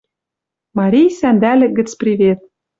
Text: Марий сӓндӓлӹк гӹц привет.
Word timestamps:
Марий 0.77 1.09
сӓндӓлӹк 1.19 1.71
гӹц 1.79 1.89
привет. 2.01 2.39